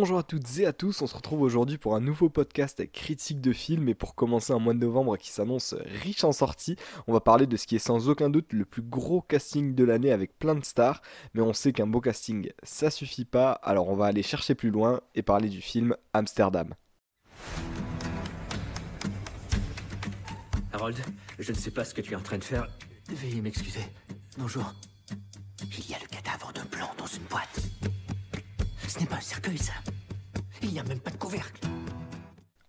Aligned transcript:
Bonjour 0.00 0.16
à 0.16 0.22
toutes 0.22 0.58
et 0.58 0.64
à 0.64 0.72
tous, 0.72 1.02
on 1.02 1.06
se 1.06 1.14
retrouve 1.14 1.42
aujourd'hui 1.42 1.76
pour 1.76 1.94
un 1.94 2.00
nouveau 2.00 2.30
podcast 2.30 2.90
critique 2.90 3.42
de 3.42 3.52
film 3.52 3.86
et 3.86 3.94
pour 3.94 4.14
commencer 4.14 4.50
un 4.50 4.58
mois 4.58 4.72
de 4.72 4.78
novembre 4.78 5.18
qui 5.18 5.28
s'annonce 5.28 5.74
riche 5.74 6.24
en 6.24 6.32
sorties, 6.32 6.76
on 7.06 7.12
va 7.12 7.20
parler 7.20 7.46
de 7.46 7.54
ce 7.58 7.66
qui 7.66 7.76
est 7.76 7.80
sans 7.80 8.08
aucun 8.08 8.30
doute 8.30 8.54
le 8.54 8.64
plus 8.64 8.80
gros 8.80 9.20
casting 9.20 9.74
de 9.74 9.84
l'année 9.84 10.10
avec 10.10 10.38
plein 10.38 10.54
de 10.54 10.64
stars, 10.64 11.02
mais 11.34 11.42
on 11.42 11.52
sait 11.52 11.74
qu'un 11.74 11.86
beau 11.86 12.00
casting 12.00 12.50
ça 12.62 12.90
suffit 12.90 13.26
pas, 13.26 13.52
alors 13.52 13.90
on 13.90 13.94
va 13.94 14.06
aller 14.06 14.22
chercher 14.22 14.54
plus 14.54 14.70
loin 14.70 15.02
et 15.14 15.20
parler 15.20 15.50
du 15.50 15.60
film 15.60 15.94
Amsterdam. 16.14 16.72
Harold, 20.72 20.96
je 21.38 21.52
ne 21.52 21.58
sais 21.58 21.72
pas 21.72 21.84
ce 21.84 21.92
que 21.92 22.00
tu 22.00 22.14
es 22.14 22.16
en 22.16 22.22
train 22.22 22.38
de 22.38 22.44
faire. 22.44 22.68
Veuillez 23.10 23.42
m'excuser. 23.42 23.84
Bonjour. 24.38 24.72
Il 25.60 25.90
y 25.90 25.94
a 25.94 25.98
le 25.98 26.06
cadavre 26.06 26.54
d'un 26.54 26.64
blanc 26.64 26.88
dans 26.96 27.06
une 27.06 27.24
boîte. 27.24 27.60
Ce 28.88 28.98
n'est 28.98 29.06
pas 29.06 29.16
un 29.16 29.20
cercueil, 29.20 29.56
ça. 29.56 29.74
Il 30.62 30.72
n'y 30.72 30.78
a 30.78 30.84
même 30.84 31.00
pas 31.00 31.10
de 31.10 31.16
couvercle. 31.16 31.60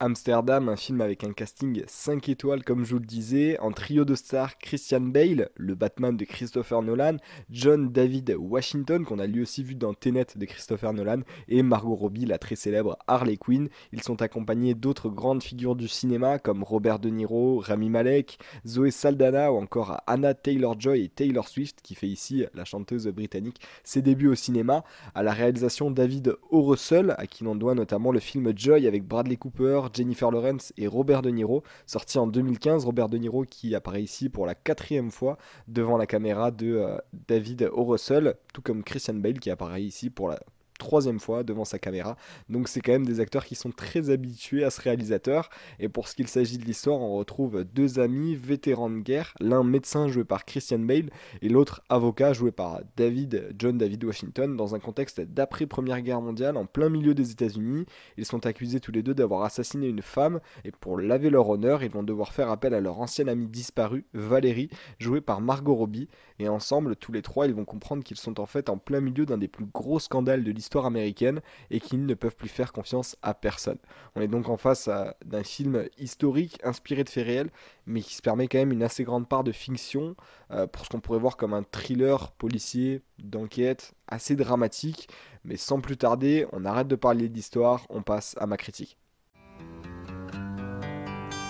Amsterdam, 0.04 0.68
un 0.68 0.78
film 0.78 1.00
avec 1.00 1.24
un 1.24 1.32
casting 1.32 1.84
5 1.86 2.28
étoiles 2.28 2.64
comme 2.64 2.84
je 2.84 2.96
vous 2.96 3.00
le 3.00 3.06
disais, 3.06 3.60
en 3.60 3.72
trio 3.72 4.04
de 4.04 4.16
stars 4.16 4.58
Christian 4.58 5.02
Bale, 5.02 5.50
le 5.56 5.76
Batman 5.76 6.18
de 6.18 6.26
Christopher 6.26 6.82
Nolan, 6.82 7.18
John 7.52 7.92
David 7.92 8.36
Washington 8.36 9.06
qu'on 9.06 9.20
a 9.20 9.28
lui 9.28 9.44
aussi 9.44 9.62
vu 9.62 9.76
dans 9.76 9.94
Tenet 9.94 10.26
de 10.36 10.46
Christopher 10.46 10.94
Nolan 10.94 11.20
et 11.48 11.62
Margot 11.62 11.94
Robbie, 11.94 12.26
la 12.26 12.40
très 12.40 12.56
célèbre 12.56 12.98
Harley 13.06 13.38
Quinn. 13.38 13.70
Ils 13.94 14.02
sont 14.02 14.24
accompagnés 14.24 14.74
d'autres 14.74 15.08
grandes 15.08 15.44
figures 15.44 15.76
du 15.76 15.88
cinéma 15.88 16.40
comme 16.40 16.64
Robert 16.64 16.98
De 16.98 17.10
Niro, 17.10 17.60
Rami 17.60 17.92
Malek, 17.92 18.40
Zoé 18.66 18.90
Saldana 18.90 19.54
ou 19.54 19.58
encore 19.58 20.02
Anna 20.08 20.34
Taylor-Joy 20.34 21.04
et 21.04 21.10
Taylor 21.10 21.48
Swift 21.48 21.78
qui 21.84 21.94
fait 21.94 22.08
ici 22.08 22.44
la 22.56 22.66
chanteuse 22.66 23.08
britannique 23.10 23.62
ses 23.84 24.02
débuts 24.02 24.30
au 24.30 24.36
cinéma. 24.36 24.84
À 25.14 25.22
la 25.22 25.32
réalisation 25.32 25.92
David 25.92 26.36
O. 26.50 26.64
Russell 26.64 27.14
à 27.20 27.28
qui 27.28 27.44
l'on 27.44 27.56
doit 27.56 27.76
notamment 27.76 28.12
le 28.12 28.20
film 28.20 28.52
Joy 28.58 28.88
avec 28.88 29.08
Bradley 29.08 29.38
Cooper, 29.38 29.91
Jennifer 29.94 30.32
Lawrence 30.32 30.74
et 30.78 30.88
Robert 30.88 31.22
De 31.22 31.30
Niro, 31.30 31.64
sorti 31.86 32.18
en 32.18 32.28
2015. 32.28 32.86
Robert 32.86 33.10
De 33.10 33.18
Niro 33.18 33.44
qui 33.44 33.76
apparaît 33.76 34.04
ici 34.04 34.30
pour 34.30 34.46
la 34.46 34.56
quatrième 34.56 35.12
fois 35.12 35.38
devant 35.68 35.98
la 35.98 36.06
caméra 36.06 36.52
de 36.52 36.76
euh, 36.76 36.98
David 37.28 37.70
O. 37.74 37.84
Russell, 37.84 38.36
tout 38.54 38.62
comme 38.62 38.84
Christian 38.84 39.16
Bale 39.16 39.40
qui 39.40 39.50
apparaît 39.50 39.84
ici 39.84 40.10
pour 40.10 40.30
la 40.30 40.40
troisième 40.82 41.20
fois 41.20 41.44
devant 41.44 41.64
sa 41.64 41.78
caméra. 41.78 42.18
Donc 42.50 42.68
c'est 42.68 42.82
quand 42.82 42.92
même 42.92 43.06
des 43.06 43.20
acteurs 43.20 43.46
qui 43.46 43.54
sont 43.54 43.72
très 43.72 44.10
habitués 44.10 44.64
à 44.64 44.72
ce 44.72 44.82
réalisateur. 44.82 45.50
Et 45.80 45.90
pour 45.90 46.08
ce 46.08 46.16
qu'il 46.16 46.28
s'agit 46.28 46.58
de 46.58 46.66
l'histoire, 46.66 47.00
on 47.00 47.18
retrouve 47.18 47.64
deux 47.64 48.00
amis 48.00 48.36
vétérans 48.36 48.90
de 48.90 49.00
guerre, 49.00 49.36
l'un 49.40 49.64
médecin 49.64 50.08
joué 50.08 50.24
par 50.24 50.44
Christian 50.44 50.80
Bale 50.80 51.12
et 51.44 51.50
l'autre 51.50 51.84
avocat 51.90 52.34
joué 52.34 52.52
par 52.52 52.82
David 52.98 53.54
John 53.60 53.78
David 53.78 54.04
Washington 54.04 54.58
dans 54.58 54.74
un 54.74 54.80
contexte 54.80 55.22
d'après 55.22 55.68
Première 55.68 56.02
Guerre 56.02 56.22
mondiale 56.22 56.58
en 56.58 56.66
plein 56.66 56.90
milieu 56.90 57.14
des 57.14 57.32
États-Unis. 57.32 57.86
Ils 58.18 58.26
sont 58.26 58.46
accusés 58.48 58.80
tous 58.80 58.92
les 58.92 59.04
deux 59.04 59.14
d'avoir 59.14 59.44
assassiné 59.44 59.88
une 59.88 60.02
femme 60.02 60.40
et 60.66 60.72
pour 60.72 61.00
laver 61.00 61.30
leur 61.30 61.48
honneur, 61.48 61.84
ils 61.84 61.92
vont 61.92 62.04
devoir 62.04 62.34
faire 62.34 62.50
appel 62.50 62.74
à 62.74 62.80
leur 62.80 63.00
ancienne 63.00 63.30
amie 63.30 63.48
disparue, 63.48 64.06
Valérie, 64.14 64.70
jouée 64.98 65.22
par 65.22 65.42
Margot 65.42 65.76
Robbie. 65.76 66.10
Et 66.40 66.50
ensemble, 66.50 66.96
tous 66.96 67.12
les 67.12 67.22
trois, 67.22 67.46
ils 67.46 67.54
vont 67.54 67.66
comprendre 67.66 68.04
qu'ils 68.04 68.18
sont 68.18 68.40
en 68.40 68.48
fait 68.48 68.70
en 68.70 68.78
plein 68.78 69.00
milieu 69.00 69.28
d'un 69.28 69.38
des 69.38 69.48
plus 69.48 69.66
gros 69.66 70.00
scandales 70.00 70.44
de 70.44 70.52
l'histoire 70.52 70.71
américaine 70.80 71.42
et 71.70 71.80
qu'ils 71.80 72.06
ne 72.06 72.14
peuvent 72.14 72.36
plus 72.36 72.50
faire 72.50 72.72
confiance 72.74 73.16
à 73.22 73.34
personne. 73.34 73.78
On 74.16 74.22
est 74.22 74.28
donc 74.28 74.50
en 74.50 74.58
face 74.58 74.90
d'un 75.26 75.44
film 75.44 75.86
historique 75.98 76.60
inspiré 76.64 77.04
de 77.04 77.10
faits 77.10 77.26
réels, 77.26 77.50
mais 77.86 78.02
qui 78.02 78.16
se 78.16 78.22
permet 78.22 78.48
quand 78.48 78.58
même 78.58 78.72
une 78.72 78.84
assez 78.84 79.04
grande 79.04 79.28
part 79.28 79.44
de 79.44 79.52
fiction 79.52 80.16
euh, 80.52 80.68
pour 80.68 80.86
ce 80.86 80.90
qu'on 80.90 81.00
pourrait 81.00 81.20
voir 81.20 81.38
comme 81.38 81.54
un 81.54 81.64
thriller 81.64 82.32
policier 82.32 83.02
d'enquête 83.20 83.94
assez 84.08 84.36
dramatique. 84.36 85.10
Mais 85.44 85.58
sans 85.58 85.82
plus 85.82 85.98
tarder, 85.98 86.46
on 86.52 86.66
arrête 86.66 86.88
de 86.88 86.96
parler 86.96 87.30
d'histoire, 87.30 87.86
on 87.90 88.02
passe 88.02 88.36
à 88.40 88.46
ma 88.46 88.58
critique. 88.58 88.98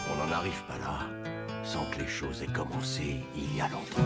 On 0.10 0.26
n'en 0.26 0.32
arrive 0.32 0.64
pas 0.68 0.78
là 0.78 1.22
sans 1.64 1.86
que 1.92 2.00
les 2.00 2.08
choses 2.08 2.42
aient 2.42 2.48
commencé 2.48 3.22
il 3.36 3.56
y 3.56 3.62
a 3.62 3.70
longtemps. 3.70 4.02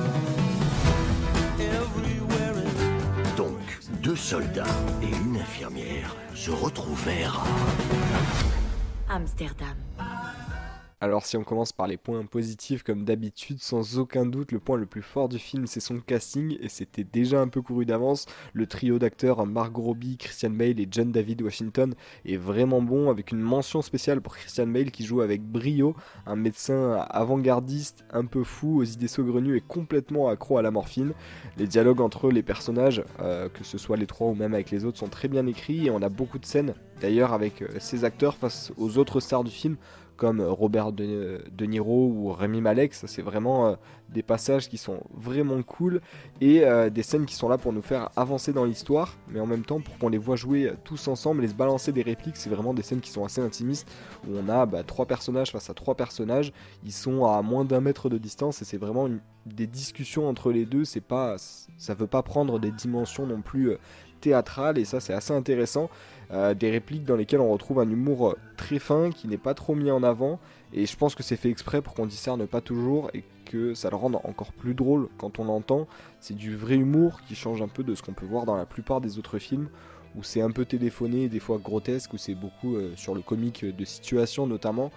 Deux 4.06 4.16
soldats 4.16 4.64
et 5.02 5.08
une 5.08 5.38
infirmière 5.38 6.16
se 6.36 6.52
retrouvèrent 6.52 7.44
à 9.10 9.16
Amsterdam. 9.16 9.76
Alors 11.02 11.26
si 11.26 11.36
on 11.36 11.44
commence 11.44 11.74
par 11.74 11.88
les 11.88 11.98
points 11.98 12.26
positifs 12.26 12.82
comme 12.82 13.04
d'habitude, 13.04 13.60
sans 13.60 14.00
aucun 14.00 14.26
doute 14.26 14.54
le 14.54 14.60
point 14.60 14.78
le 14.78 14.86
plus 14.86 15.02
fort 15.02 15.28
du 15.28 15.40
film 15.40 15.68
c'est 15.68 15.82
son 15.82 16.00
casting 16.00 16.58
et 16.62 16.70
c'était 16.70 17.04
déjà 17.04 17.42
un 17.42 17.50
peu 17.50 17.62
couru 17.62 17.86
d'avance. 17.86 18.28
Le 18.54 18.66
trio 18.66 18.98
d'acteurs 18.98 19.46
Margot 19.46 19.82
Robbie, 19.82 20.16
Christian 20.16 20.52
Bale 20.52 20.80
et 20.80 20.88
John 20.90 21.12
David 21.12 21.42
Washington 21.42 21.94
est 22.26 22.38
vraiment 22.38 22.82
bon 22.82 23.10
avec 23.10 23.32
une 23.34 23.42
mention 23.42 23.82
spéciale 23.82 24.22
pour 24.22 24.38
Christian 24.38 24.68
Bale 24.68 24.90
qui 24.90 25.04
joue 25.04 25.20
avec 25.20 25.42
brio, 25.44 25.98
un 26.26 26.38
médecin 26.38 27.06
avant-gardiste, 27.10 28.06
un 28.12 28.26
peu 28.26 28.46
fou, 28.46 28.80
aux 28.80 28.86
idées 28.86 29.10
saugrenues 29.10 29.58
et 29.58 29.62
complètement 29.62 30.30
accro 30.30 30.58
à 30.58 30.62
la 30.62 30.72
morphine. 30.72 31.12
Les 31.58 31.68
dialogues 31.68 32.00
entre 32.00 32.32
les 32.32 32.44
personnages, 32.44 33.04
euh, 33.20 33.50
que 33.50 33.66
ce 33.66 33.78
soit 33.78 33.98
les 33.98 34.08
trois 34.08 34.30
ou 34.30 34.34
même 34.34 34.54
avec 34.54 34.72
les 34.72 34.86
autres, 34.86 35.00
sont 35.00 35.10
très 35.10 35.28
bien 35.28 35.46
écrits 35.46 35.88
et 35.88 35.92
on 35.92 36.02
a 36.02 36.10
beaucoup 36.10 36.40
de 36.40 36.46
scènes 36.46 36.74
d'ailleurs 37.02 37.34
avec 37.34 37.62
euh, 37.62 37.68
ces 37.80 38.06
acteurs 38.06 38.38
face 38.38 38.72
aux 38.78 38.98
autres 38.98 39.20
stars 39.20 39.44
du 39.44 39.52
film 39.52 39.76
comme 40.16 40.42
Robert 40.42 40.92
de, 40.92 41.42
Niro 41.62 42.08
ou 42.08 42.32
Rémi 42.32 42.62
Malek. 42.62 42.94
C'est 42.94 43.22
vraiment 43.22 43.68
euh, 43.68 43.76
des 44.10 44.24
passages 44.24 44.70
qui 44.70 44.78
sont 44.78 45.02
vraiment 45.14 45.62
cool 45.64 46.02
et 46.42 46.64
euh, 46.64 46.90
des 46.90 47.04
scènes 47.04 47.26
qui 47.26 47.36
sont 47.36 47.50
là 47.50 47.58
pour 47.58 47.74
nous 47.74 47.82
faire 47.82 48.10
avancer 48.16 48.54
dans 48.54 48.66
l'histoire, 48.66 49.18
mais 49.30 49.40
en 49.40 49.46
même 49.46 49.64
temps 49.64 49.82
pour 49.82 49.98
qu'on 49.98 50.10
les 50.10 50.18
voit 50.18 50.36
jouer 50.36 50.72
tous 50.84 51.08
ensemble 51.08 51.44
et 51.44 51.48
se 51.48 51.54
balancer 51.54 51.92
des 51.92 52.02
répliques. 52.02 52.38
C'est 52.38 52.50
vraiment 52.50 52.74
des 52.74 52.84
scènes 52.84 53.02
qui 53.02 53.12
sont 53.12 53.26
assez 53.26 53.42
intimistes 53.42 53.88
où 54.28 54.32
on 54.36 54.50
a 54.50 54.66
bah, 54.66 54.84
trois 54.84 55.06
personnages 55.06 55.52
face 55.52 55.70
à 55.70 55.74
trois 55.74 55.96
personnages. 55.96 56.54
Ils 56.84 56.94
sont 56.94 57.26
à 57.26 57.42
moins 57.42 57.66
d'un 57.66 57.82
mètre 57.82 58.10
de 58.10 58.18
distance 58.18 58.62
et 58.62 58.66
c'est 58.66 58.78
vraiment 58.78 59.10
des 59.46 59.68
discussions 59.68 60.28
entre 60.28 60.52
les 60.52 60.66
deux. 60.66 60.86
C'est 60.86 61.02
pas, 61.02 61.36
ça 61.78 61.94
veut 61.94 62.08
pas 62.08 62.24
prendre 62.24 62.60
des 62.60 62.72
dimensions 62.72 63.28
non 63.28 63.42
plus 63.42 63.72
euh, 63.72 63.78
théâtrales 64.22 64.78
et 64.78 64.86
ça, 64.86 65.00
c'est 65.00 65.14
assez 65.14 65.34
intéressant. 65.34 65.90
Euh, 66.32 66.54
des 66.54 66.72
répliques 66.72 67.06
dans 67.06 67.16
lesquelles 67.16 67.40
on 67.40 67.52
retrouve 67.52 67.80
un 67.80 67.90
humour 67.90 68.30
euh, 68.30 68.38
très 68.58 68.80
fin 68.80 69.12
qui 69.12 69.28
n'est 69.28 69.38
pas 69.38 69.54
trop 69.54 69.76
mis 69.76 69.92
en 69.92 70.02
avant 70.02 70.40
et 70.74 70.86
je 70.86 70.98
pense 70.98 71.14
que 71.14 71.22
c'est 71.22 71.36
fait 71.36 71.50
exprès 71.50 71.82
pour 71.82 71.94
qu'on 71.94 72.08
discerne 72.08 72.48
pas 72.48 72.62
toujours 72.62 73.12
et 73.14 73.24
que 73.46 73.76
ça 73.76 73.92
le 73.92 73.96
rende 73.96 74.16
encore 74.24 74.52
plus 74.52 74.74
drôle 74.74 75.08
quand 75.20 75.38
on 75.38 75.46
l'entend. 75.46 75.88
C'est 76.20 76.36
du 76.36 76.56
vrai 76.56 76.76
humour 76.76 77.22
qui 77.28 77.36
change 77.36 77.62
un 77.62 77.68
peu 77.68 77.84
de 77.84 77.94
ce 77.94 78.02
qu'on 78.02 78.14
peut 78.14 78.26
voir 78.26 78.46
dans 78.46 78.56
la 78.56 78.66
plupart 78.66 79.02
des 79.02 79.20
autres 79.20 79.38
films 79.38 79.70
où 80.16 80.24
c'est 80.24 80.42
un 80.42 80.50
peu 80.50 80.64
téléphoné, 80.66 81.28
des 81.28 81.42
fois 81.42 81.58
grotesque, 81.58 82.14
où 82.14 82.18
c'est 82.18 82.36
beaucoup 82.36 82.76
euh, 82.76 82.94
sur 82.96 83.14
le 83.14 83.22
comique 83.22 83.66
de 83.66 83.86
situation 83.86 84.48
notamment, 84.48 84.92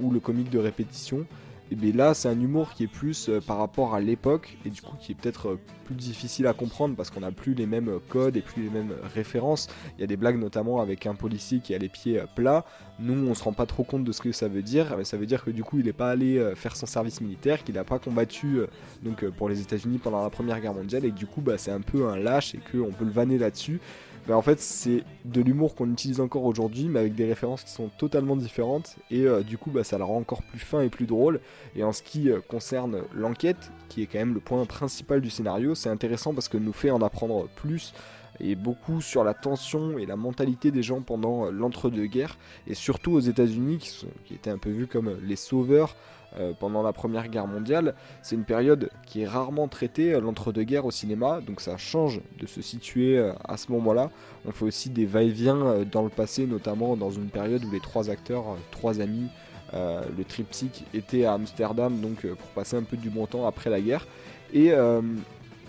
ou 0.00 0.10
le 0.10 0.18
comique 0.18 0.48
de 0.48 0.58
répétition. 0.58 1.26
Et 1.72 1.74
bien 1.74 1.92
là, 1.94 2.12
c'est 2.12 2.28
un 2.28 2.38
humour 2.38 2.74
qui 2.74 2.84
est 2.84 2.86
plus 2.86 3.30
euh, 3.30 3.40
par 3.40 3.56
rapport 3.56 3.94
à 3.94 4.00
l'époque 4.00 4.58
et 4.66 4.68
du 4.68 4.82
coup 4.82 4.94
qui 5.00 5.12
est 5.12 5.14
peut-être 5.14 5.48
euh, 5.48 5.60
plus 5.86 5.94
difficile 5.94 6.46
à 6.46 6.52
comprendre 6.52 6.94
parce 6.96 7.08
qu'on 7.08 7.20
n'a 7.20 7.32
plus 7.32 7.54
les 7.54 7.64
mêmes 7.64 7.88
euh, 7.88 7.98
codes 8.10 8.36
et 8.36 8.42
plus 8.42 8.64
les 8.64 8.68
mêmes 8.68 8.92
références. 9.14 9.68
Il 9.96 10.02
y 10.02 10.04
a 10.04 10.06
des 10.06 10.18
blagues 10.18 10.38
notamment 10.38 10.82
avec 10.82 11.06
un 11.06 11.14
policier 11.14 11.60
qui 11.60 11.74
a 11.74 11.78
les 11.78 11.88
pieds 11.88 12.22
plats. 12.36 12.66
Nous, 12.98 13.26
on 13.26 13.32
se 13.32 13.42
rend 13.42 13.54
pas 13.54 13.64
trop 13.64 13.84
compte 13.84 14.04
de 14.04 14.12
ce 14.12 14.20
que 14.20 14.32
ça 14.32 14.48
veut 14.48 14.60
dire, 14.60 14.94
mais 14.98 15.04
ça 15.04 15.16
veut 15.16 15.24
dire 15.24 15.42
que 15.42 15.50
du 15.50 15.64
coup, 15.64 15.78
il 15.78 15.86
n'est 15.86 15.94
pas 15.94 16.10
allé 16.10 16.52
faire 16.56 16.76
son 16.76 16.84
service 16.84 17.22
militaire, 17.22 17.64
qu'il 17.64 17.76
n'a 17.76 17.84
pas 17.84 17.98
combattu 17.98 18.60
donc 19.02 19.24
pour 19.30 19.48
les 19.48 19.60
États-Unis 19.62 19.96
pendant 19.96 20.22
la 20.22 20.30
Première 20.30 20.60
Guerre 20.60 20.74
mondiale 20.74 21.06
et 21.06 21.10
que 21.10 21.16
du 21.16 21.26
coup, 21.26 21.40
bah, 21.40 21.56
c'est 21.56 21.72
un 21.72 21.80
peu 21.80 22.06
un 22.06 22.16
lâche 22.16 22.54
et 22.54 22.58
qu'on 22.58 22.92
peut 22.92 23.06
le 23.06 23.10
vanner 23.10 23.38
là-dessus. 23.38 23.80
Bah, 24.28 24.36
en 24.36 24.42
fait 24.42 24.60
c'est 24.60 25.02
de 25.24 25.42
l'humour 25.42 25.74
qu'on 25.74 25.90
utilise 25.90 26.20
encore 26.20 26.44
aujourd'hui 26.44 26.86
mais 26.88 27.00
avec 27.00 27.14
des 27.16 27.24
références 27.24 27.64
qui 27.64 27.70
sont 27.70 27.88
totalement 27.98 28.36
différentes. 28.36 28.96
Et 29.10 29.22
euh, 29.22 29.42
du 29.42 29.58
coup 29.58 29.70
bah, 29.70 29.84
ça 29.84 29.98
le 29.98 30.04
rend 30.04 30.18
encore 30.18 30.42
plus 30.42 30.60
fin 30.60 30.80
et 30.80 30.88
plus 30.88 31.06
drôle. 31.06 31.40
Et 31.74 31.82
en 31.82 31.92
ce 31.92 32.02
qui 32.02 32.30
euh, 32.30 32.40
concerne 32.40 33.02
l'enquête 33.12 33.72
qui 33.88 34.02
est 34.02 34.06
quand 34.06 34.18
même 34.18 34.34
le 34.34 34.40
point 34.40 34.64
principal 34.64 35.20
du 35.20 35.30
scénario 35.30 35.74
c'est 35.74 35.88
intéressant 35.88 36.34
parce 36.34 36.48
que 36.48 36.56
nous 36.56 36.72
fait 36.72 36.90
en 36.90 37.02
apprendre 37.02 37.48
plus 37.56 37.94
et 38.40 38.54
beaucoup 38.54 39.00
sur 39.00 39.24
la 39.24 39.34
tension 39.34 39.98
et 39.98 40.06
la 40.06 40.16
mentalité 40.16 40.70
des 40.70 40.82
gens 40.82 41.00
pendant 41.00 41.46
euh, 41.46 41.50
l'entre-deux-guerres. 41.50 42.38
Et 42.66 42.74
surtout 42.74 43.12
aux 43.12 43.20
États-Unis 43.20 44.04
qui 44.24 44.34
étaient 44.34 44.50
un 44.50 44.58
peu 44.58 44.70
vus 44.70 44.86
comme 44.86 45.16
les 45.22 45.36
sauveurs 45.36 45.96
euh, 46.38 46.52
pendant 46.58 46.82
la 46.82 46.92
Première 46.92 47.28
Guerre 47.28 47.46
mondiale. 47.46 47.94
C'est 48.22 48.36
une 48.36 48.44
période 48.44 48.90
qui 49.06 49.22
est 49.22 49.26
rarement 49.26 49.68
traitée, 49.68 50.14
euh, 50.14 50.20
l'entre-deux-guerres 50.20 50.86
au 50.86 50.90
cinéma, 50.90 51.40
donc 51.40 51.60
ça 51.60 51.76
change 51.76 52.20
de 52.38 52.46
se 52.46 52.62
situer 52.62 53.18
euh, 53.18 53.32
à 53.44 53.56
ce 53.56 53.70
moment-là. 53.72 54.10
On 54.46 54.52
fait 54.52 54.64
aussi 54.64 54.90
des 54.90 55.04
va-et-vient 55.06 55.84
dans 55.90 56.02
le 56.02 56.08
passé, 56.08 56.46
notamment 56.46 56.96
dans 56.96 57.10
une 57.10 57.28
période 57.28 57.64
où 57.64 57.70
les 57.70 57.80
trois 57.80 58.10
acteurs, 58.10 58.44
trois 58.70 59.00
amis, 59.00 59.28
le 59.72 60.24
triptyque 60.24 60.84
était 60.92 61.24
à 61.24 61.34
Amsterdam, 61.34 62.00
donc 62.00 62.26
pour 62.26 62.48
passer 62.50 62.76
un 62.76 62.82
peu 62.82 62.96
du 62.96 63.08
bon 63.08 63.26
temps 63.26 63.46
après 63.46 63.70
la 63.70 63.80
guerre. 63.80 64.06
Et 64.52 64.72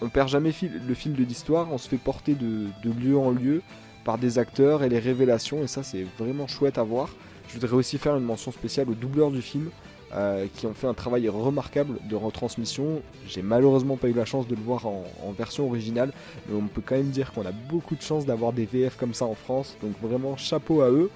on 0.02 0.10
perd 0.10 0.28
jamais 0.28 0.52
le 0.88 0.94
fil 0.96 1.14
de 1.14 1.24
l'histoire, 1.24 1.72
on 1.72 1.78
se 1.78 1.88
fait 1.88 1.98
porter 1.98 2.34
de, 2.34 2.68
de 2.84 2.92
lieu 2.92 3.18
en 3.18 3.30
lieu 3.30 3.62
par 4.04 4.18
des 4.18 4.40
acteurs 4.40 4.84
et 4.84 4.90
les 4.90 5.00
révélations, 5.00 5.64
et 5.64 5.68
ça 5.68 5.84
c'est 5.84 6.06
vraiment 6.18 6.48
chouette 6.48 6.78
à 6.78 6.84
voir. 6.84 7.10
Je 7.48 7.54
voudrais 7.54 7.76
aussi 7.76 7.98
faire 7.98 8.16
une 8.18 8.26
mention 8.26 8.52
spéciale 8.52 8.90
au 8.90 8.96
doubleur 8.96 9.30
du 9.30 9.42
film, 9.42 9.70
euh, 10.16 10.46
qui 10.54 10.68
ont 10.68 10.76
fait 10.76 10.86
un 10.86 10.94
travail 10.94 11.28
remarquable 11.28 11.98
de 12.08 12.16
retransmission. 12.16 13.02
J'ai 13.28 13.42
malheureusement 13.42 13.98
pas 13.98 14.10
eu 14.10 14.14
la 14.14 14.26
chance 14.26 14.48
de 14.48 14.54
le 14.54 14.62
voir 14.62 14.86
en, 14.86 15.04
version 15.36 15.66
originale, 15.66 16.14
mais 16.48 16.56
on 16.56 16.68
peut 16.68 16.84
quand 16.86 16.96
même 16.96 17.10
dire 17.10 17.34
qu'on 17.34 17.46
a 17.48 17.52
beaucoup 17.52 17.96
de 17.96 18.02
chance 18.02 18.24
d'avoir 18.24 18.54
des 18.54 18.66
VF 18.66 18.96
comme 18.96 19.16
ça 19.16 19.26
en 19.26 19.34
France, 19.34 19.76
donc 19.82 19.94
vraiment 20.02 20.38
chapeau 20.38 20.82
à 20.82 20.92
eux. 20.92 21.10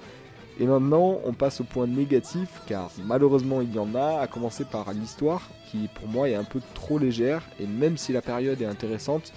Et 0.58 0.66
maintenant, 0.66 1.20
on 1.24 1.32
passe 1.32 1.60
au 1.60 1.64
point 1.64 1.86
négatif, 1.86 2.48
car 2.66 2.90
malheureusement 3.04 3.60
il 3.60 3.72
y 3.72 3.78
en 3.78 3.94
a, 3.94 4.18
à 4.18 4.26
commencer 4.26 4.64
par 4.64 4.92
l'histoire, 4.92 5.48
qui 5.70 5.88
pour 5.94 6.08
moi 6.08 6.28
est 6.28 6.34
un 6.34 6.42
peu 6.42 6.60
trop 6.74 6.98
légère, 6.98 7.42
et 7.60 7.66
même 7.66 7.96
si 7.96 8.12
la 8.12 8.20
période 8.20 8.60
est 8.60 8.66
intéressante, 8.66 9.32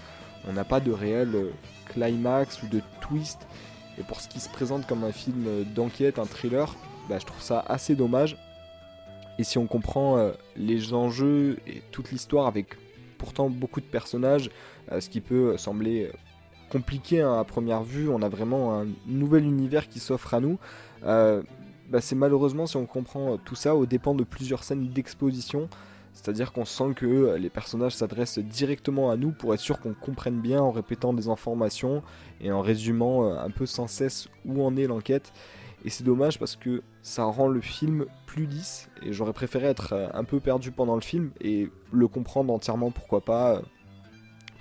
on 0.50 0.54
n'a 0.54 0.64
pas 0.64 0.80
de 0.80 0.92
réel 0.92 1.36
euh, 1.36 1.52
climax 1.94 2.64
ou 2.64 2.68
de 2.68 2.82
twist. 3.00 3.46
Et 4.00 4.02
pour 4.02 4.22
ce 4.22 4.28
qui 4.28 4.40
se 4.40 4.50
présente 4.50 4.88
comme 4.88 5.04
un 5.04 5.12
film 5.12 5.46
d'enquête, 5.76 6.18
un 6.18 6.26
thriller, 6.26 6.76
bah, 7.08 7.20
je 7.20 7.26
trouve 7.28 7.42
ça 7.44 7.64
assez 7.68 7.94
dommage. 7.94 8.38
Et 9.42 9.44
si 9.44 9.58
on 9.58 9.66
comprend 9.66 10.20
euh, 10.20 10.34
les 10.56 10.94
enjeux 10.94 11.58
et 11.66 11.82
toute 11.92 12.12
l'histoire 12.12 12.46
avec 12.46 12.76
pourtant 13.18 13.50
beaucoup 13.50 13.82
de 13.82 13.86
personnages, 13.88 14.52
euh, 14.92 15.02
ce 15.02 15.10
qui 15.10 15.20
peut 15.20 15.58
sembler 15.58 16.12
compliqué 16.70 17.22
hein, 17.22 17.40
à 17.40 17.44
première 17.44 17.82
vue, 17.82 18.08
on 18.08 18.22
a 18.22 18.30
vraiment 18.30 18.80
un 18.80 18.86
nouvel 19.08 19.46
univers 19.46 19.90
qui 19.90 20.00
s'offre 20.00 20.36
à 20.36 20.42
nous. 20.42 20.60
Euh, 21.06 21.42
bah, 21.90 22.02
c'est 22.02 22.14
malheureusement, 22.14 22.68
si 22.68 22.78
on 22.78 22.86
comprend 22.86 23.40
tout 23.40 23.56
ça, 23.56 23.76
au 23.76 23.88
dépend 23.88 24.14
de 24.14 24.24
plusieurs 24.24 24.64
scènes 24.64 24.90
d'exposition. 24.90 25.70
C'est-à-dire 26.14 26.52
qu'on 26.52 26.66
sent 26.66 26.94
que 26.96 27.36
les 27.36 27.50
personnages 27.50 27.96
s'adressent 27.96 28.38
directement 28.38 29.10
à 29.10 29.18
nous 29.18 29.32
pour 29.32 29.56
être 29.56 29.60
sûr 29.60 29.80
qu'on 29.80 29.96
comprenne 29.96 30.40
bien 30.40 30.62
en 30.62 30.70
répétant 30.70 31.14
des 31.14 31.30
informations 31.30 32.04
et 32.42 32.52
en 32.52 32.62
résumant 32.62 33.34
un 33.34 33.50
peu 33.50 33.66
sans 33.66 33.88
cesse 33.88 34.28
où 34.46 34.64
en 34.64 34.76
est 34.78 34.86
l'enquête. 34.86 35.34
Et 35.84 35.90
c'est 35.90 36.04
dommage 36.04 36.38
parce 36.38 36.56
que 36.56 36.84
ça 37.02 37.24
rend 37.24 37.48
le 37.48 37.62
film 37.62 38.06
plus 38.26 38.46
lisse. 38.46 38.90
Et 39.04 39.14
j'aurais 39.14 39.34
préféré 39.34 39.68
être 39.68 39.94
euh, 39.94 40.08
un 40.14 40.24
peu 40.24 40.40
perdu 40.40 40.72
pendant 40.72 40.96
le 40.96 41.02
film 41.02 41.32
et 41.42 41.70
le 41.92 42.08
comprendre 42.08 42.54
entièrement, 42.54 42.92
pourquoi 42.92 43.22
pas, 43.22 43.56
euh, 43.56 43.62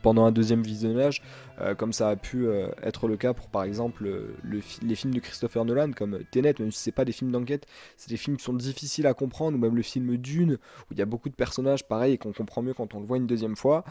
pendant 0.02 0.24
un 0.24 0.32
deuxième 0.32 0.62
visionnage, 0.62 1.20
euh, 1.60 1.74
comme 1.74 1.92
ça 1.92 2.08
a 2.08 2.16
pu 2.16 2.46
être 2.82 3.06
le 3.06 3.18
cas 3.18 3.34
pour 3.34 3.48
par 3.48 3.64
exemple 3.64 4.10
les 4.42 4.94
films 4.94 5.12
de 5.12 5.20
Christopher 5.20 5.66
Nolan, 5.66 5.92
comme 5.92 6.20
Tenet, 6.30 6.54
même 6.58 6.70
si 6.70 6.78
c'est 6.78 6.90
pas 6.90 7.04
des 7.04 7.12
films 7.12 7.30
d'enquête, 7.30 7.66
c'est 7.98 8.08
des 8.08 8.16
films 8.16 8.38
qui 8.38 8.44
sont 8.44 8.54
difficiles 8.54 9.06
à 9.06 9.12
comprendre, 9.12 9.58
ou 9.58 9.60
même 9.60 9.76
le 9.76 9.82
film 9.82 10.16
Dune, 10.16 10.54
où 10.54 10.92
il 10.92 10.98
y 10.98 11.02
a 11.02 11.04
beaucoup 11.04 11.28
de 11.28 11.34
personnages 11.34 11.86
pareil 11.86 12.14
et 12.14 12.18
qu'on 12.18 12.32
comprend 12.32 12.62
mieux 12.62 12.72
quand 12.72 12.94
on 12.94 13.00
le 13.00 13.04
voit 13.04 13.18
une 13.18 13.26
deuxième 13.26 13.56
fois. 13.56 13.84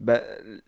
Bah, 0.00 0.22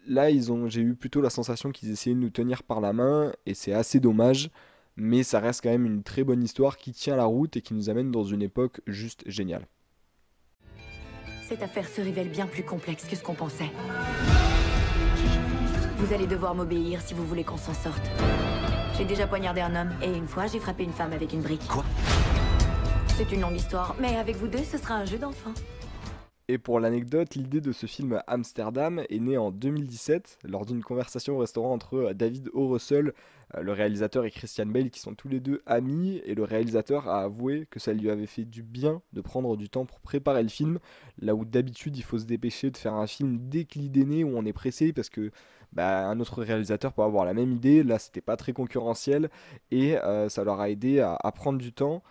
là, 0.06 0.28
ils 0.28 0.50
j'ai 0.66 0.82
eu 0.82 0.94
plutôt 0.94 1.22
la 1.22 1.30
sensation 1.30 1.70
qu'ils 1.70 1.90
essayaient 1.90 2.14
de 2.14 2.20
nous 2.20 2.28
tenir 2.28 2.62
par 2.62 2.82
la 2.82 2.92
main, 2.92 3.32
et 3.46 3.54
c'est 3.54 3.72
assez 3.72 3.98
dommage 3.98 4.50
mais 4.96 5.22
ça 5.22 5.40
reste 5.40 5.62
quand 5.62 5.70
même 5.70 5.86
une 5.86 6.02
très 6.02 6.24
bonne 6.24 6.42
histoire 6.42 6.76
qui 6.76 6.92
tient 6.92 7.16
la 7.16 7.24
route 7.24 7.56
et 7.56 7.62
qui 7.62 7.74
nous 7.74 7.90
amène 7.90 8.10
dans 8.10 8.24
une 8.24 8.42
époque 8.42 8.80
juste 8.86 9.22
géniale. 9.26 9.66
Cette 11.48 11.62
affaire 11.62 11.88
se 11.88 12.00
révèle 12.00 12.30
bien 12.30 12.46
plus 12.46 12.62
complexe 12.62 13.04
que 13.04 13.16
ce 13.16 13.22
qu'on 13.22 13.34
pensait. 13.34 13.70
Vous 15.98 16.12
allez 16.12 16.26
devoir 16.26 16.54
m'obéir 16.54 17.00
si 17.00 17.14
vous 17.14 17.26
voulez 17.26 17.44
qu'on 17.44 17.56
s'en 17.56 17.74
sorte. 17.74 18.02
J'ai 18.96 19.04
déjà 19.04 19.26
poignardé 19.26 19.60
un 19.60 19.74
homme 19.74 19.92
et 20.02 20.16
une 20.16 20.26
fois 20.26 20.46
j'ai 20.46 20.58
frappé 20.58 20.84
une 20.84 20.92
femme 20.92 21.12
avec 21.12 21.32
une 21.32 21.42
brique. 21.42 21.66
Quoi? 21.68 21.84
C'est 23.16 23.30
une 23.32 23.42
longue 23.42 23.56
histoire, 23.56 23.94
mais 24.00 24.16
avec 24.16 24.36
vous 24.36 24.48
deux, 24.48 24.64
ce 24.64 24.78
sera 24.78 24.94
un 24.94 25.04
jeu 25.04 25.18
d'enfant. 25.18 25.52
Et 26.52 26.58
pour 26.58 26.80
l'anecdote, 26.80 27.34
l'idée 27.34 27.62
de 27.62 27.72
ce 27.72 27.86
film 27.86 28.22
Amsterdam 28.26 29.02
est 29.08 29.20
née 29.20 29.38
en 29.38 29.50
2017 29.50 30.40
lors 30.44 30.66
d'une 30.66 30.82
conversation 30.82 31.36
au 31.36 31.38
restaurant 31.38 31.72
entre 31.72 32.12
David 32.12 32.50
O. 32.52 32.68
Russell, 32.68 33.14
euh, 33.54 33.62
le 33.62 33.72
réalisateur, 33.72 34.26
et 34.26 34.30
Christian 34.30 34.66
Bale 34.66 34.90
qui 34.90 35.00
sont 35.00 35.14
tous 35.14 35.28
les 35.28 35.40
deux 35.40 35.62
amis. 35.64 36.20
Et 36.26 36.34
le 36.34 36.44
réalisateur 36.44 37.08
a 37.08 37.22
avoué 37.22 37.66
que 37.70 37.80
ça 37.80 37.94
lui 37.94 38.10
avait 38.10 38.26
fait 38.26 38.44
du 38.44 38.62
bien 38.62 39.00
de 39.14 39.22
prendre 39.22 39.56
du 39.56 39.70
temps 39.70 39.86
pour 39.86 39.98
préparer 40.00 40.42
le 40.42 40.50
film, 40.50 40.78
là 41.18 41.34
où 41.34 41.46
d'habitude 41.46 41.96
il 41.96 42.02
faut 42.02 42.18
se 42.18 42.26
dépêcher 42.26 42.70
de 42.70 42.76
faire 42.76 42.92
un 42.92 43.06
film 43.06 43.38
dès 43.48 43.64
que 43.64 43.78
l'idée 43.78 44.04
naît 44.04 44.22
où 44.22 44.36
on 44.36 44.44
est 44.44 44.52
pressé 44.52 44.92
parce 44.92 45.08
que 45.08 45.30
bah, 45.72 46.06
un 46.06 46.20
autre 46.20 46.42
réalisateur 46.42 46.92
peut 46.92 47.00
avoir 47.00 47.24
la 47.24 47.32
même 47.32 47.52
idée. 47.52 47.82
Là, 47.82 47.98
c'était 47.98 48.20
pas 48.20 48.36
très 48.36 48.52
concurrentiel 48.52 49.30
et 49.70 49.96
euh, 49.96 50.28
ça 50.28 50.44
leur 50.44 50.60
a 50.60 50.68
aidé 50.68 51.00
à 51.00 51.32
prendre 51.32 51.58
du 51.58 51.72
temps. 51.72 52.02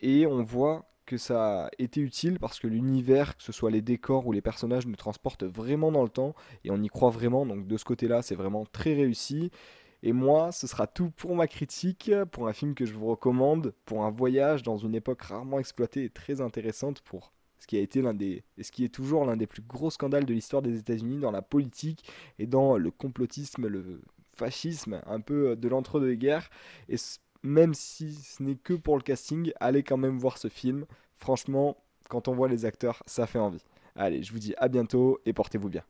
Et 0.00 0.28
on 0.28 0.44
voit 0.44 0.86
que 1.10 1.16
ça 1.16 1.66
a 1.66 1.70
été 1.80 2.00
utile 2.00 2.38
parce 2.38 2.60
que 2.60 2.68
l'univers, 2.68 3.36
que 3.36 3.42
ce 3.42 3.50
soit 3.50 3.72
les 3.72 3.82
décors 3.82 4.28
ou 4.28 4.32
les 4.32 4.40
personnages, 4.40 4.86
nous 4.86 4.94
transportent 4.94 5.42
vraiment 5.42 5.90
dans 5.90 6.04
le 6.04 6.08
temps 6.08 6.36
et 6.62 6.70
on 6.70 6.80
y 6.80 6.86
croit 6.86 7.10
vraiment. 7.10 7.44
Donc 7.44 7.66
de 7.66 7.76
ce 7.76 7.84
côté-là, 7.84 8.22
c'est 8.22 8.36
vraiment 8.36 8.64
très 8.64 8.94
réussi. 8.94 9.50
Et 10.04 10.12
moi, 10.12 10.52
ce 10.52 10.68
sera 10.68 10.86
tout 10.86 11.10
pour 11.10 11.34
ma 11.34 11.48
critique, 11.48 12.12
pour 12.30 12.46
un 12.46 12.52
film 12.52 12.74
que 12.76 12.86
je 12.86 12.94
vous 12.94 13.08
recommande, 13.08 13.74
pour 13.86 14.04
un 14.04 14.10
voyage 14.10 14.62
dans 14.62 14.76
une 14.76 14.94
époque 14.94 15.22
rarement 15.22 15.58
exploitée 15.58 16.04
et 16.04 16.10
très 16.10 16.40
intéressante 16.40 17.00
pour 17.00 17.32
ce 17.58 17.66
qui 17.66 17.76
a 17.76 17.80
été 17.80 18.02
l'un 18.02 18.14
des 18.14 18.44
et 18.56 18.62
ce 18.62 18.70
qui 18.70 18.84
est 18.84 18.94
toujours 18.94 19.24
l'un 19.24 19.36
des 19.36 19.48
plus 19.48 19.62
gros 19.62 19.90
scandales 19.90 20.24
de 20.24 20.32
l'histoire 20.32 20.62
des 20.62 20.78
États-Unis 20.78 21.18
dans 21.18 21.32
la 21.32 21.42
politique 21.42 22.08
et 22.38 22.46
dans 22.46 22.78
le 22.78 22.92
complotisme, 22.92 23.66
le 23.66 24.00
fascisme, 24.36 25.02
un 25.06 25.20
peu 25.20 25.56
de 25.56 25.68
l'entre-deux-guerres. 25.68 26.50
Et 26.88 26.96
même 27.42 27.74
si 27.74 28.14
ce 28.14 28.42
n'est 28.42 28.56
que 28.56 28.74
pour 28.74 28.96
le 28.96 29.02
casting, 29.02 29.52
allez 29.60 29.82
quand 29.82 29.96
même 29.96 30.18
voir 30.18 30.38
ce 30.38 30.48
film. 30.48 30.86
Franchement, 31.16 31.76
quand 32.08 32.28
on 32.28 32.34
voit 32.34 32.48
les 32.48 32.64
acteurs, 32.64 33.02
ça 33.06 33.26
fait 33.26 33.38
envie. 33.38 33.64
Allez, 33.96 34.22
je 34.22 34.32
vous 34.32 34.38
dis 34.38 34.54
à 34.58 34.68
bientôt 34.68 35.18
et 35.26 35.32
portez-vous 35.32 35.68
bien. 35.68 35.82